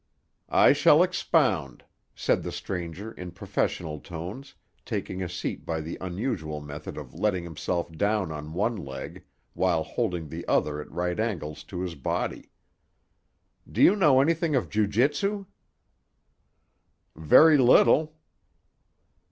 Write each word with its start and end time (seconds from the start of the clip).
"I 0.49 0.73
shall 0.73 1.03
expound," 1.03 1.83
said 2.15 2.41
the 2.41 2.51
stranger 2.51 3.11
in 3.11 3.29
professional 3.29 3.99
tones, 3.99 4.55
taking 4.83 5.21
a 5.21 5.29
seat 5.29 5.63
by 5.63 5.79
the 5.79 5.99
unusual 6.01 6.59
method 6.59 6.97
of 6.97 7.13
letting 7.13 7.43
himself 7.43 7.91
down 7.95 8.31
on 8.31 8.53
one 8.55 8.75
leg 8.77 9.23
while 9.53 9.83
holding 9.83 10.27
the 10.29 10.43
other 10.47 10.81
at 10.81 10.89
right 10.89 11.19
angles 11.19 11.63
to 11.65 11.81
his 11.81 11.93
body. 11.93 12.49
"Do 13.71 13.79
you 13.83 13.95
know 13.95 14.19
anything 14.21 14.55
of 14.55 14.71
jiu 14.71 14.87
jutsu?" 14.87 15.45
"Very 17.15 17.59
little." 17.59 18.15